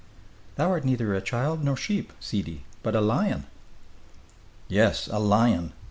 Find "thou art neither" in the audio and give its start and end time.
0.55-1.21